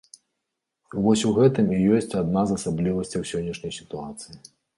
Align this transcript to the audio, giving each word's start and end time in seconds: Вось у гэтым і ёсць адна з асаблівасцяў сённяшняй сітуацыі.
Вось 1.07 1.25
у 1.29 1.33
гэтым 1.37 1.69
і 1.75 1.81
ёсць 1.99 2.09
адна 2.23 2.41
з 2.53 2.57
асаблівасцяў 2.61 3.21
сённяшняй 3.35 3.73
сітуацыі. 3.79 4.35